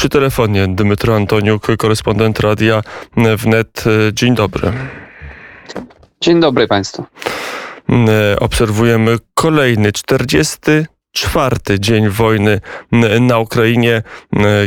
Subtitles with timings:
[0.00, 2.82] przy telefonie Dmytro Antoniuk, korespondent Radia
[3.36, 3.84] Wnet.
[4.12, 4.72] Dzień dobry.
[6.20, 7.04] Dzień dobry Państwu.
[8.40, 10.56] Obserwujemy kolejny 40
[11.12, 12.60] czwarty dzień wojny
[13.20, 14.02] na Ukrainie,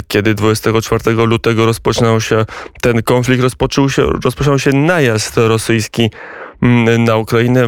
[0.07, 2.45] kiedy 24 lutego rozpoczynał się
[2.81, 6.09] ten konflikt, rozpoczął się, rozpoczął się najazd rosyjski
[6.99, 7.67] na Ukrainę.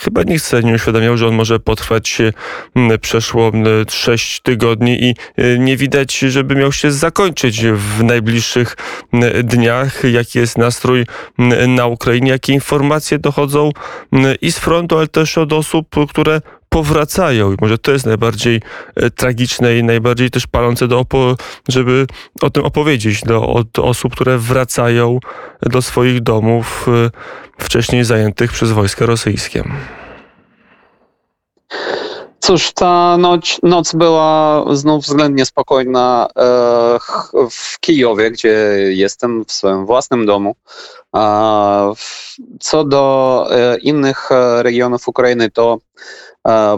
[0.00, 2.18] Chyba nikt sobie nie uświadamiał, że on może potrwać
[3.00, 3.52] przeszło
[3.88, 8.76] 6 tygodni i e, nie widać, żeby miał się zakończyć w najbliższych
[9.44, 10.02] dniach.
[10.12, 11.06] Jaki jest nastrój
[11.68, 13.70] na Ukrainie, jakie informacje dochodzą
[14.40, 17.52] i z frontu, ale też od osób, które powracają.
[17.52, 18.60] I może to jest najbardziej
[18.96, 21.36] e, tragiczne i najbardziej też palące, do opo-
[21.68, 22.06] żeby
[22.40, 25.18] o tym opowiedzieć do, od osób, które wracają
[25.62, 27.10] do swoich domów e,
[27.58, 29.64] wcześniej zajętych przez wojska rosyjskie.
[32.40, 36.42] Cóż, ta noc, noc była znów względnie spokojna e,
[37.50, 38.50] w Kijowie, gdzie
[38.88, 40.54] jestem w swoim własnym domu.
[42.60, 43.46] Co do
[43.82, 44.28] innych
[44.62, 45.78] regionów Ukrainy, to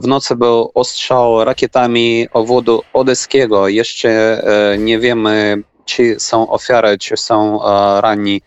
[0.02, 3.68] w nocy był ostrzał rakietami obwodu odeskiego.
[3.68, 8.42] Jeszcze e, nie wiemy, czy są ofiary, czy są e, ranni.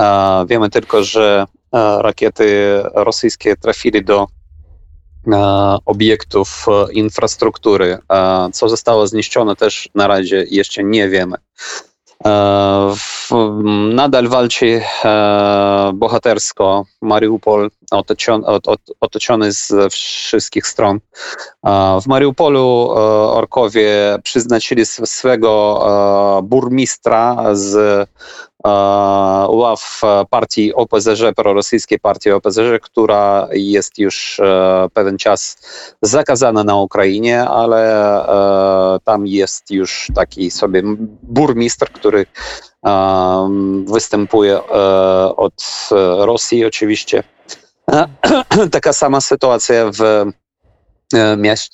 [0.00, 4.26] E, wiemy tylko, że rakiety rosyjskie trafili do
[5.84, 7.98] obiektów infrastruktury.
[8.52, 11.36] Co zostało zniszczone też na razie jeszcze nie wiemy.
[13.94, 14.82] Nadal walczy
[15.94, 18.46] bohatersko Mariupol, otoczony,
[19.00, 21.00] otoczony z wszystkich stron.
[22.02, 22.90] W Mariupolu
[23.30, 28.08] orkowie przyznaczyli swego burmistra z
[29.48, 34.40] ław partii OPZŻ, prorosyjskiej partii OPZŻ, która jest już
[34.94, 35.56] pewien czas
[36.02, 38.24] zakazana na Ukrainie, ale
[39.04, 40.82] tam jest już taki sobie
[41.22, 42.26] burmistrz, który
[43.86, 44.68] występuje
[45.36, 47.24] od Rosji oczywiście.
[48.72, 50.02] Taka sama sytuacja w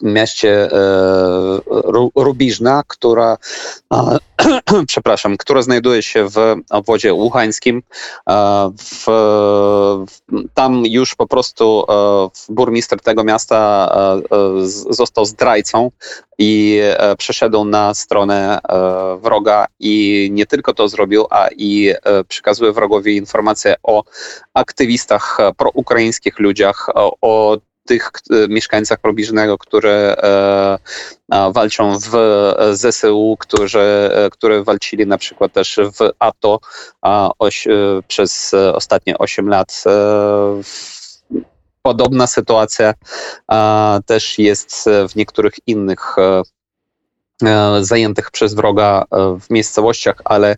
[0.03, 0.69] mieście
[2.15, 3.37] Rubiżna, która
[4.87, 7.83] przepraszam, która znajduje się w obwodzie łuchańskim.
[8.79, 9.07] W,
[10.55, 11.85] tam już po prostu
[12.49, 13.93] burmistrz tego miasta
[14.91, 15.91] został zdrajcą
[16.39, 16.81] i
[17.19, 18.59] przeszedł na stronę
[19.23, 21.95] wroga i nie tylko to zrobił, a i
[22.29, 24.05] przekazuje wrogowi informacje o
[24.55, 26.89] aktywistach proukraińskich ludziach,
[27.21, 27.57] o
[27.89, 30.17] tych e, mieszkańcach Robiżnego, które
[31.33, 32.13] e, walczą w
[32.73, 36.61] ZSU, którzy, e, które walczyli na przykład też w ATO
[38.09, 39.85] przez ostatnie 8 lat.
[41.83, 42.95] Podobna sytuacja
[44.07, 46.17] też jest w niektórych innych
[47.81, 49.05] zajętych przez wroga
[49.41, 50.57] w miejscowościach, ale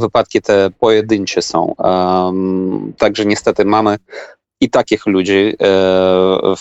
[0.00, 1.74] wypadki te pojedyncze są.
[2.98, 3.96] Także niestety mamy
[4.64, 6.54] i takich ludzi e,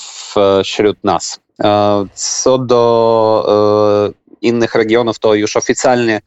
[0.63, 1.39] wśród nas.
[1.63, 6.21] E, co do e, innych regionów, to już oficjalnie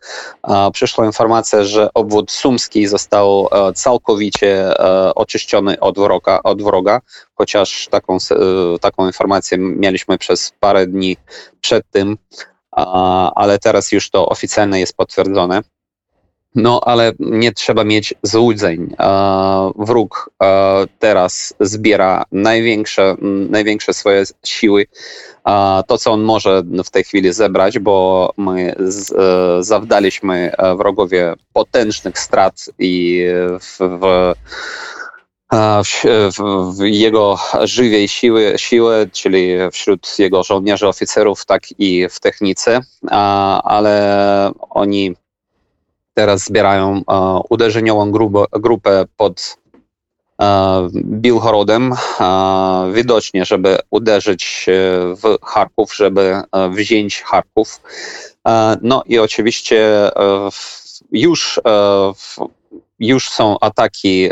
[0.72, 4.75] przyszła informacja, że obwód sumski został całkowicie
[5.14, 7.00] oczyszczony od wroga, od wroga
[7.34, 8.19] chociaż taką,
[8.81, 11.16] taką informację mieliśmy przez parę dni
[11.60, 12.16] przed tym,
[13.34, 15.62] ale teraz już to oficjalnie jest potwierdzone.
[16.56, 18.94] No, ale nie trzeba mieć złudzeń.
[19.77, 20.31] Wróg
[20.99, 23.17] teraz zbiera największe,
[23.50, 24.87] największe swoje siły.
[25.87, 28.75] To, co on może w tej chwili zebrać, bo my
[29.61, 33.25] zawdaliśmy wrogowie potężnych strat i
[33.61, 34.34] w, w
[35.84, 36.38] w,
[36.77, 42.81] w, jego żywej siły, siły, czyli wśród jego żołnierzy, oficerów, tak i w technice,
[43.65, 45.15] ale oni
[46.16, 49.56] teraz zbierają e, uderzeniową grupę, grupę pod
[50.43, 54.66] e, Bilhorodem, e, widocznie, żeby uderzyć
[55.22, 57.81] w Charków, żeby wziąć Charków.
[58.82, 60.10] No i oczywiście
[61.12, 61.61] już,
[62.99, 64.31] już są ataki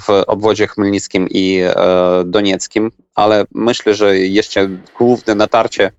[0.00, 1.60] w obwodzie chmelnickim i
[2.24, 4.68] donieckim, ale myślę, że jeszcze
[4.98, 5.92] główne natarcie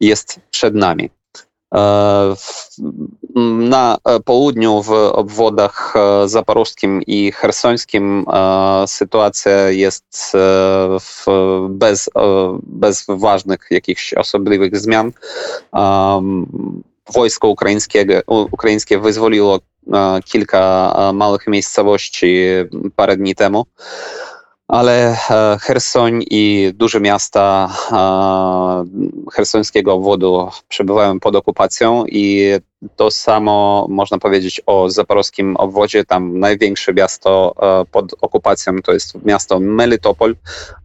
[0.00, 1.10] jest przed nami.
[3.58, 5.94] Na południu w obwodach
[6.24, 8.24] zaporożskim i chersońskim
[8.86, 10.32] sytuacja jest
[11.68, 12.10] bez,
[12.62, 15.12] bez ważnych jakichś osobliwych zmian.
[17.12, 19.58] Wojsko ukraińskie, ukraińskie wyzwoliło
[20.24, 22.44] kilka małych miejscowości
[22.96, 23.66] parę dni temu.
[24.70, 25.16] Ale
[25.60, 27.68] Hersoń i duże miasta
[29.32, 32.52] hersońskiego obwodu przebywają pod okupacją i
[32.96, 36.04] to samo można powiedzieć o zaporowskim obwodzie.
[36.04, 37.54] Tam największe miasto
[37.90, 40.36] pod okupacją to jest miasto Melitopol,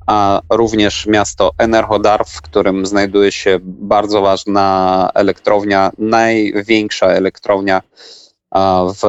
[0.08, 7.82] a również miasto Enerhodar, w którym znajduje się bardzo ważna elektrownia, największa elektrownia
[8.96, 9.02] w,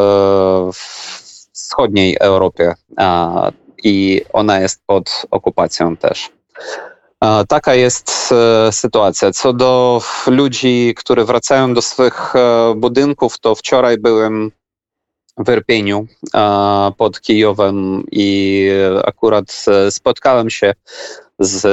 [0.72, 1.06] w
[1.52, 2.74] wschodniej Europie
[3.86, 6.30] i ona jest pod okupacją też.
[7.48, 9.30] Taka jest e, sytuacja.
[9.32, 14.52] Co do ludzi, którzy wracają do swych e, budynków, to wczoraj byłem
[15.38, 16.06] w Irpieniu
[16.96, 18.68] pod Kijowem i
[19.04, 20.74] akurat e, spotkałem się
[21.38, 21.66] z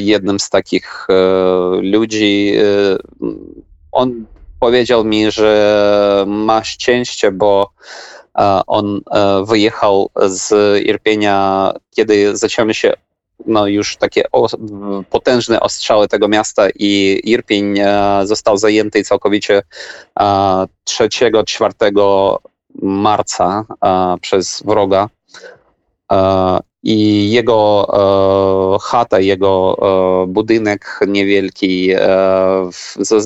[0.00, 1.06] jednym z takich
[1.82, 2.54] ludzi.
[3.92, 4.26] On
[4.60, 7.70] powiedział mi, że ma szczęście, bo
[8.66, 9.00] on
[9.44, 10.52] wyjechał z
[10.86, 12.94] Irpienia, kiedy zaczęły się
[13.46, 14.24] no już takie
[15.10, 19.62] potężne ostrzały tego miasta i Irpień e, został zajęty całkowicie
[20.18, 22.36] 3-4
[22.82, 25.08] marca e, przez wroga.
[26.84, 27.86] E, I jego
[28.82, 29.76] chata, jego
[30.28, 31.90] budynek niewielki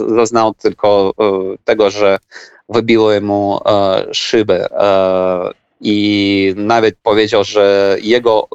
[0.08, 1.12] zaznał tylko
[1.64, 2.18] tego, że
[2.68, 3.58] wybiły mu
[4.12, 4.66] szyby
[5.84, 8.48] i nawet powiedział, że jego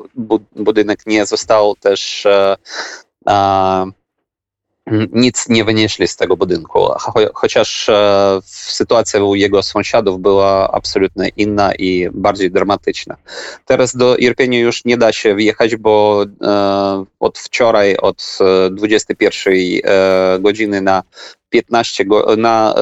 [0.56, 2.56] budynek nie został też e,
[3.30, 3.86] e,
[5.12, 6.88] nic nie wynieśli z tego budynku,
[7.34, 13.16] chociaż e, sytuacja u jego sąsiadów była absolutnie inna i bardziej dramatyczna.
[13.66, 16.26] Teraz do Irpienia już nie da się wjechać, bo
[17.20, 18.38] od wczoraj, od
[18.72, 19.54] 21
[20.42, 21.04] godziny na
[21.50, 22.06] 15
[22.38, 22.76] na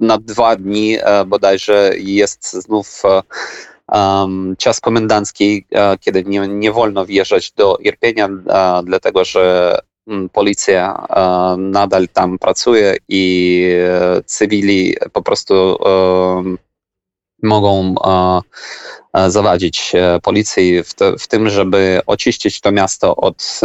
[0.00, 3.02] na dwa dni e, bodajże jest znów
[3.88, 8.28] um, czas komendancki, e, kiedy nie, nie wolno wjeżdżać do Irpienia,
[8.84, 9.78] dlatego że
[10.32, 11.06] policja
[11.58, 13.66] nadal tam pracuje i
[14.26, 15.78] cywili po prostu
[17.42, 17.94] mogą
[19.28, 23.60] zawadzić policji w, w, tym, żeby oczyścić to miasto od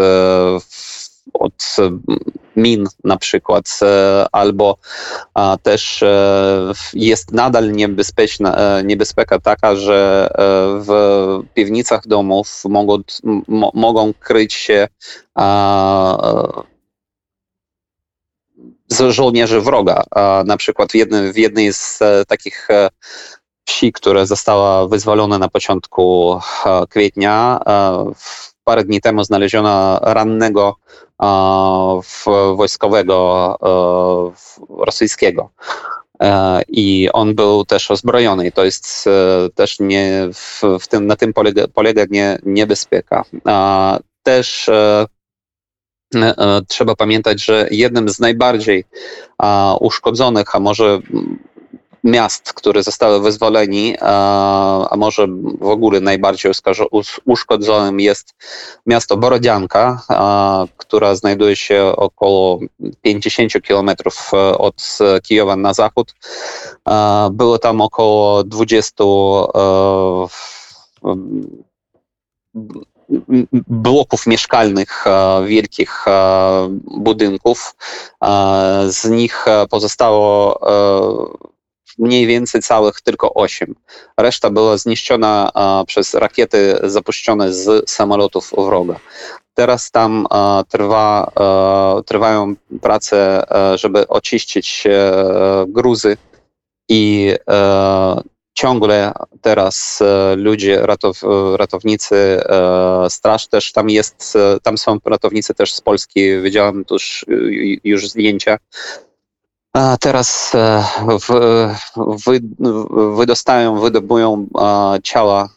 [1.33, 1.99] od e,
[2.55, 4.77] min na przykład, e, albo
[5.63, 10.29] też e, jest nadal niebezpieczna, niebezpieka taka, że
[10.79, 10.89] w
[11.53, 12.97] piwnicach domów mogą,
[13.73, 14.87] mogą kryć się
[18.87, 20.03] z żołnierzy wroga.
[20.45, 20.95] Na przykład w,
[21.33, 22.67] w jednej z takich
[23.65, 26.39] wsi, która została wyzwolona na początku
[26.89, 27.59] kwietnia,
[28.67, 30.75] parę dni temu znaleziono rannego
[32.55, 33.57] wojskowego
[34.69, 35.49] rosyjskiego.
[36.21, 38.47] E, I on był też ozbrojony.
[38.47, 43.23] I to jest e, też nie, w, w tym, na tym polega, polega nie, niebezpieka.
[44.23, 45.05] Też e,
[46.67, 48.85] trzeba pamiętać, że jednym z najbardziej
[49.79, 50.99] uszkodzonych, a może
[52.07, 55.27] miast, które zostały wyzwoleni, a może
[55.59, 56.51] w ogóle najbardziej
[57.25, 58.35] uszkodzonym jest
[58.85, 60.01] miasto Borodzianka,
[60.77, 62.59] która znajduje się około
[63.01, 66.15] 50 kilometrów e, od Kijowa na zachód.
[67.31, 70.27] Było tam około 20 e,
[73.67, 75.05] bloków mieszkalnych,
[75.45, 76.05] wielkich
[76.83, 77.75] budynków.
[78.87, 80.59] Z nich pozostało
[81.97, 83.75] mniej więcej całych tylko 8.
[84.17, 85.51] Reszta była zniszczona
[85.87, 88.99] przez rakiety zapuszczone z samolotów wroga.
[89.53, 90.27] Teraz tam
[90.69, 91.31] trwa,
[92.05, 93.43] trwają prace,
[93.75, 94.83] żeby oczyścić
[95.67, 96.17] gruzy
[96.89, 97.33] i
[98.53, 99.11] ciągle
[99.41, 99.99] teraz
[100.35, 101.21] ludzie, ratow,
[101.55, 102.41] ratownicy,
[103.09, 107.25] straż też tam jest, tam są ratownicy też z Polski, widziałem już,
[107.83, 108.57] już zdjęcia,
[109.99, 110.83] teraz e,
[112.25, 112.39] wy,
[113.15, 114.47] wydostają, wydobują
[115.03, 115.49] ciała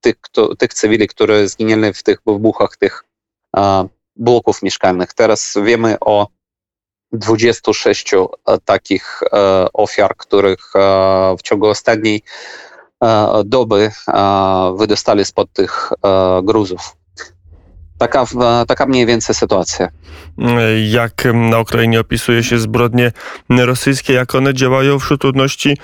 [0.00, 0.16] tych,
[0.58, 3.04] tych cywili, które zginęli w tych wybuchach tych
[4.16, 5.14] bloków mieszkalnych.
[5.14, 6.26] Teraz wiemy o
[7.12, 8.18] 26 e,
[8.64, 10.72] takich e, ofiar, których
[11.38, 12.22] w ciągu ostatniej
[13.44, 13.90] doby
[14.76, 15.92] wydostali spod tych
[16.42, 16.95] gruzów.
[17.98, 18.24] Taka,
[18.68, 19.88] taka mniej więcej sytuacja.
[20.90, 23.12] Jak na Ukrainie opisuje się zbrodnie
[23.50, 25.76] rosyjskie, jak one działają wśród ludności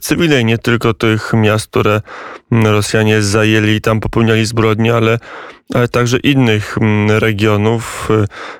[0.00, 2.00] cywilnej, nie tylko tych miast, które
[2.50, 5.18] Rosjanie zajęli i tam popełniali zbrodnie, ale,
[5.74, 6.76] ale także innych
[7.08, 8.08] regionów.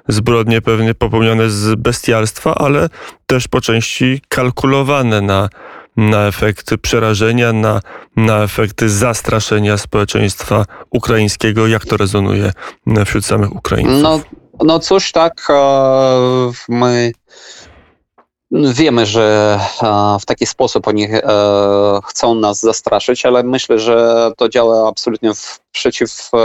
[0.09, 2.89] Zbrodnie pewnie popełnione z bestialstwa, ale
[3.27, 5.49] też po części kalkulowane na
[5.99, 7.81] na efekty przerażenia, na,
[8.17, 11.67] na efekty zastraszenia społeczeństwa ukraińskiego.
[11.67, 12.53] Jak to rezonuje
[13.07, 14.03] wśród samych Ukraińców?
[14.03, 14.21] No,
[14.65, 15.49] no cóż, tak,
[16.69, 17.13] my
[18.51, 19.59] Wiemy, że
[20.21, 21.21] w taki sposób oni e,
[22.05, 26.39] chcą nas zastraszyć, ale myślę, że to działa absolutnie w, przeciw, e,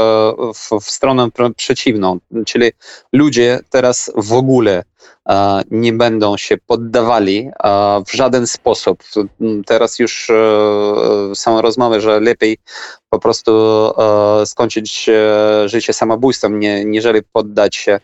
[0.54, 2.18] w, w stronę przeciwną.
[2.46, 2.72] Czyli
[3.14, 4.84] ludzie teraz w ogóle
[5.72, 7.52] nie będą się poddawali
[8.08, 9.04] w żaden sposób.
[9.66, 12.58] Teraz już e, są rozmowy, że lepiej
[13.10, 13.52] po prostu
[14.46, 15.10] skończyć
[15.66, 18.00] życie samobójstwem, nie, niżeli poddać się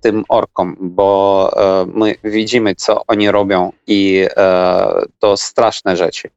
[0.00, 6.30] tym orkom, bo e, my widzimy, co oni robią i e, to straszne rzeczy.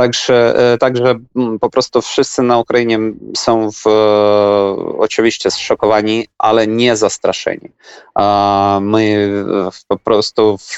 [0.00, 1.14] Także, e, także
[1.60, 2.98] po prostu wszyscy na Ukrainie
[3.36, 3.86] są w,
[4.98, 7.68] oczywiście zszokowani, ale nie zastraszeni.
[8.80, 9.30] My
[9.88, 10.76] po prostu w,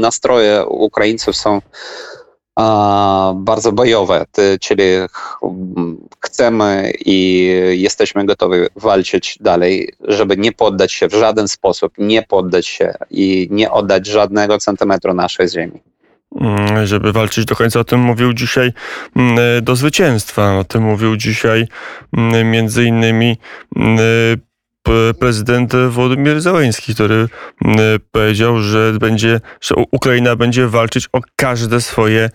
[0.00, 1.60] nastroje Ukraińców są
[3.34, 4.26] bardzo bojowe,
[4.60, 4.84] czyli
[6.20, 12.66] chcemy i jesteśmy gotowi walczyć dalej, żeby nie poddać się w żaden sposób, nie poddać
[12.66, 15.97] się i nie oddać żadnego centymetru naszej ziemi mm,
[16.84, 17.80] żeby walczyć do końca.
[17.80, 18.72] O tym mówił dzisiaj
[19.16, 20.58] mm, do zwycięstwa.
[20.58, 21.68] O tym mówił dzisiaj
[22.16, 23.36] mm, między innymi
[25.18, 27.28] prezydent Władimir Załański, który
[28.12, 32.30] powiedział, że będzie, że Ukraina będzie walczyć o każde swoje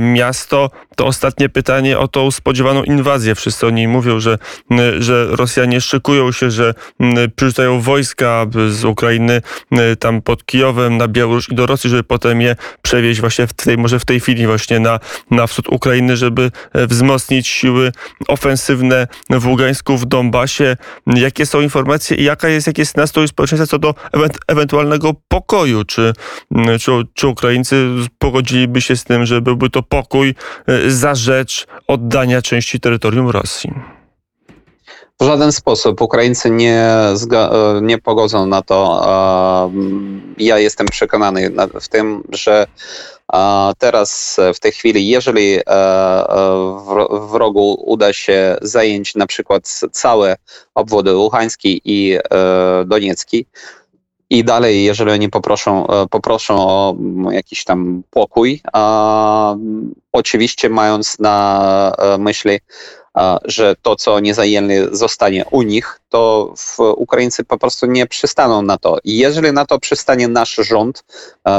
[0.00, 0.70] miasto.
[0.96, 3.34] To ostatnie pytanie o tą spodziewaną inwazję.
[3.34, 4.38] Wszyscy o niej mówią, że,
[4.98, 6.74] że Rosjanie szykują się, że
[7.36, 9.42] przyrzucają wojska z Ukrainy
[9.98, 13.78] tam pod Kijowem na Białoruś i do Rosji, żeby potem je przewieźć właśnie w tej,
[13.78, 15.00] może w tej chwili właśnie na,
[15.30, 17.92] na wschód Ukrainy, żeby e, wzmocnić siły
[18.28, 20.76] ofensywne w Ługańsku, w Donbasie.
[21.06, 23.94] Jakie są informacje jaka jest, jaki jest nastrój społeczeństwa co do
[24.48, 25.84] ewentualnego pokoju?
[25.84, 26.12] Czy,
[26.80, 27.86] czy, czy Ukraińcy
[28.18, 30.34] pogodziliby się z tym, żeby byłby to pokój
[30.66, 33.70] e, za rzecz oddania części terytorium Rosji.
[35.20, 36.84] W żaden sposób Ukraińcy nie,
[37.32, 39.00] e, nie pogodzą na to.
[40.38, 41.50] Ja jestem przekonany
[41.80, 42.66] w tym, że
[43.78, 45.62] teraz w tej chwili, jeżeli e,
[47.30, 50.36] wrogu uda się zająć na przykład całe
[50.74, 52.18] obwody Luhański i
[52.86, 53.46] Doniecki,
[54.30, 56.96] i dalej, jeżeli oni poproszą, e, poproszą o
[57.30, 58.60] jakiś tam pokój,
[60.12, 62.58] oczywiście mając na e, myśli,
[63.44, 66.54] że to, co nie zajęli, zostanie u nich, to
[66.96, 68.98] Ukraińcy po prostu nie przystaną na to.
[69.04, 71.04] I jeżeli na to przystanie nasz rząd,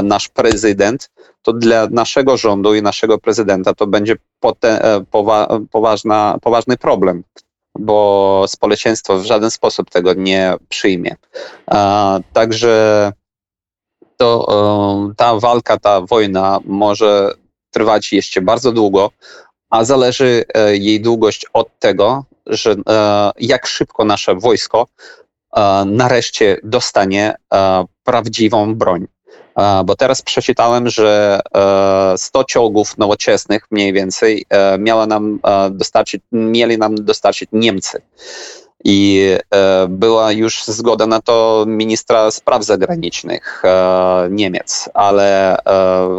[0.02, 1.10] nasz prezydent,
[1.42, 4.16] to dla naszego rządu i naszego prezydenta to będzie
[4.64, 7.22] e, powa, poważna, poważny problem
[7.78, 11.16] bo społeczeństwo w żaden sposób tego nie przyjmie.
[12.32, 13.12] Także
[14.16, 14.46] to,
[15.10, 17.34] e, ta walka, ta wojna może
[17.70, 19.10] trwać jeszcze bardzo długo,
[19.72, 24.86] a zależy e, jej długość od tego, że e, jak szybko nasze wojsko
[25.86, 27.34] nareszcie dostanie
[28.04, 29.06] prawdziwą broń.
[29.84, 31.40] Bo teraz przeczytałem, że
[32.16, 38.02] 100 e, czołgów nowoczesnych mniej więcej e, miała nam e, dostarczyć, mieli nam dostarczyć Niemcy.
[38.84, 39.28] I
[39.88, 43.62] była już zgoda na to ministra spraw zagranicznych
[44.30, 45.56] Niemiec, ale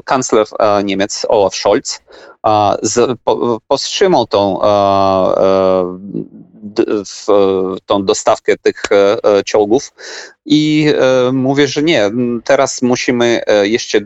[0.06, 0.48] kancler
[0.84, 2.02] Niemiec Olaf Scholz
[3.68, 4.60] powstrzymał tą
[7.06, 7.26] w
[7.86, 9.94] tą dostawkę tych e, e, czołgów
[10.46, 12.12] i e, mówię, że nie,
[12.44, 14.00] teraz musimy jeszcze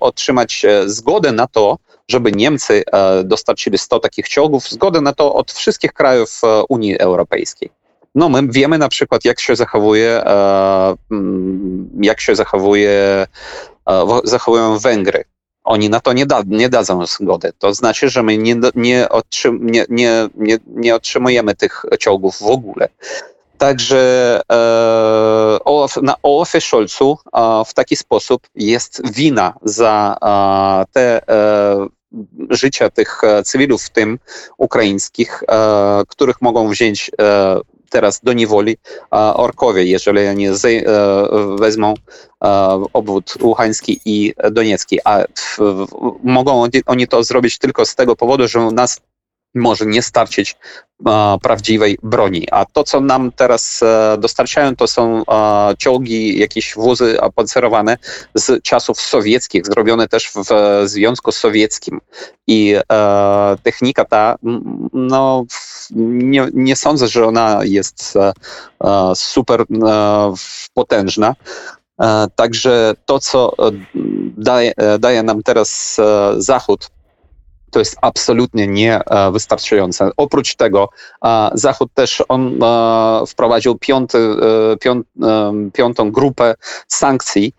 [0.00, 2.84] otrzymać zgodę na to, żeby Niemcy
[3.24, 7.70] dostarczyli 100 takich czołgów, zgodę na to od wszystkich krajów Unii Europejskiej.
[8.14, 10.22] No, my wiemy na przykład, jak się zachowuje,
[12.00, 13.26] jak się zachowuje,
[14.24, 15.24] zachowują Węgry
[15.64, 17.52] oni na to nie, da, nie dadzą zgody.
[17.58, 22.46] To znaczy, że my nie, nie, otrzym, nie, nie, nie, nie otrzymujemy tych ciągów w
[22.46, 22.88] ogóle.
[23.58, 31.28] Także e, Olaf, na Olafie Scholzu e, w taki sposób jest wina za e, te
[31.28, 31.86] e,
[32.50, 34.18] życia tych e, cywilów, w tym
[34.58, 37.10] ukraińskich, e, których mogą wziąć
[37.92, 38.76] teraz do niewoli
[39.34, 40.46] orkowie, jeżeli oni
[41.58, 41.94] wezmą
[42.92, 44.98] obwód Łuchański i Doniecki.
[45.04, 45.24] A
[46.22, 49.00] mogą oni to zrobić tylko z tego powodu, że nas
[49.54, 50.56] może nie starczyć
[51.42, 52.48] prawdziwej broni.
[52.50, 55.22] A to, co nam teraz e, dostarczają, to są
[55.78, 57.96] czołgi, jakieś wozy opancerowane
[58.34, 62.00] z czasów sowieckich, zrobione też w, w Związku Sowieckim.
[62.46, 64.36] I e, technika ta,
[64.92, 65.44] no,
[65.96, 68.32] nie, nie, sądzę, że ona jest e,
[69.14, 69.64] super
[70.74, 71.34] potężna
[72.36, 73.52] Także to, co
[74.36, 75.96] daje, daje nam teraz
[76.38, 76.90] Zachód,
[77.72, 80.10] to jest absolutnie niewystarczające.
[80.16, 80.88] Oprócz tego
[81.54, 82.58] Zachód też on
[83.26, 84.36] wprowadził piąty,
[84.80, 85.06] piąt,
[85.72, 86.54] piątą grupę
[86.88, 87.54] sankcji,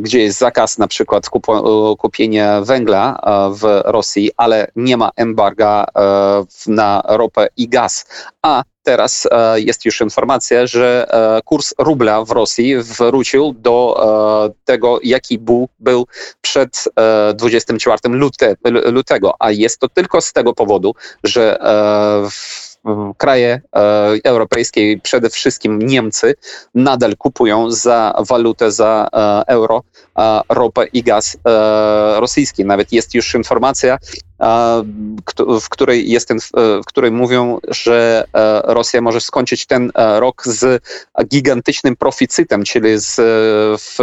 [0.00, 1.28] gdzie jest zakaz na przykład
[1.98, 5.86] kupienia węgla w Rosji, ale nie ma embarga
[6.66, 8.06] na ropę i gaz.
[8.42, 13.76] A teraz e, jest już informacja, że e, kurs rubla w Rosji wrócił do
[14.46, 16.06] e, tego, jaki był, był
[16.40, 16.84] przed
[17.34, 21.58] 24 lute, lutego, a jest to tylko z tego powodu, że
[23.16, 23.60] kraje
[24.24, 26.34] europejskie, przede wszystkim Niemcy,
[26.74, 29.08] nadal kupują za walutę, za
[29.46, 29.82] euro
[30.48, 31.36] ropę i gaz
[32.18, 32.64] rosyjski.
[32.64, 33.98] Nawet jest już informacja,
[35.60, 40.42] w której, jest ten, w której mówią, że e, Rosja może skończyć ten e, rok
[40.46, 40.82] z
[41.28, 43.16] gigantycznym proficytem, czyli z,
[43.80, 43.98] w,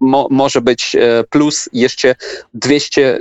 [0.00, 2.14] mo, może być e, plus jeszcze
[2.54, 3.18] 200,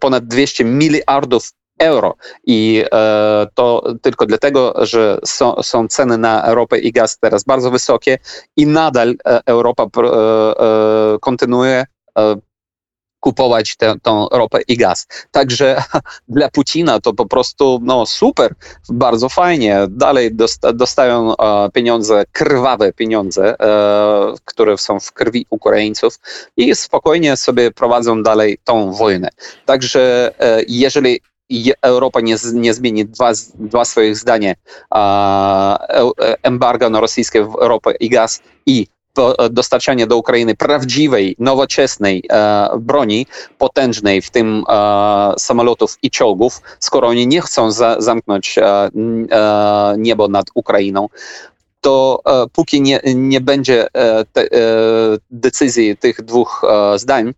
[0.00, 2.14] ponad 200 miliardów euro.
[2.46, 7.70] I e, to tylko dlatego, że są, są, ceny na ropę i gaz teraz bardzo
[7.70, 8.18] wysokie
[8.56, 9.14] i nadal
[9.46, 11.84] Europa e, e, kontynuuje
[13.24, 13.96] kupować tę,
[14.32, 15.06] ropę i gaz.
[15.30, 15.82] Także
[16.28, 18.54] dla Putina to po prostu no, super,
[18.88, 19.78] bardzo fajnie.
[19.88, 20.30] Dalej
[20.74, 26.18] dostają e, pieniądze, krwawe pieniądze, e, które są w krwi Ukraińców
[26.56, 29.28] i spokojnie sobie prowadzą dalej tą wojnę.
[29.66, 31.20] Także e, jeżeli
[31.82, 34.54] Europa nie, nie zmieni dwa, dwa swoich zdania,
[36.42, 38.86] embargo na rosyjskie ropę i gaz i
[39.50, 43.26] dostarczanie do Ukrainy prawdziwej, nowoczesnej e, broni,
[43.58, 49.94] potężnej, w tym e, samolotów i czołgów, skoro oni nie chcą za, zamknąć e, e
[49.98, 51.08] niebo nad Ukrainą,
[51.80, 54.48] to e, póki nie, nie będzie e, te,
[55.30, 56.62] decyzji tych dwóch
[56.96, 57.34] zdań,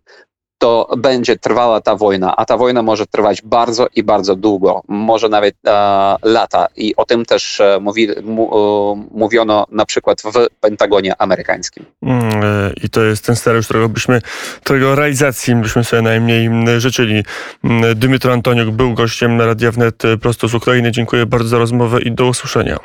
[0.57, 5.29] to będzie trwała ta wojna, a ta wojna może trwać bardzo i bardzo długo, może
[5.29, 6.67] nawet e, lata.
[6.75, 11.85] I o tym też e, mówi, mu, e, mówiono na przykład w Pentagonie amerykańskim.
[12.01, 14.21] Mm, e, I to jest ten scenariusz, którego byśmy,
[14.63, 17.23] którego realizacji byśmy sobie najmniej życzyli.
[17.63, 20.91] Mm, Dymitro Antoniuk był gościem Radia Wnet prosto z Ukrainy.
[20.91, 22.79] Dziękuję bardzo za rozmowę i do usłyszenia.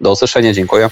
[0.00, 0.88] Do usłyszenia, dziękuję.